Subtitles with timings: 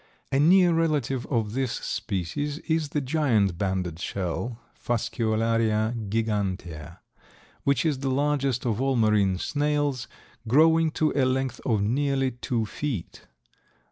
[0.31, 6.97] A near relative of this species is the giant banded shell (Fasciolaria gigantea),
[7.65, 10.07] which is the largest of all marine snails,
[10.47, 13.27] growing to a length of nearly two feet.